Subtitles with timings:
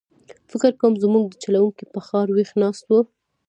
[0.51, 2.93] فکر کووم زموږ د چلوونکي په خاطر ویښ ناست و.